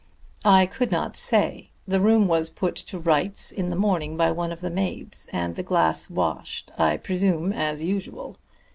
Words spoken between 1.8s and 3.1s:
The room was put to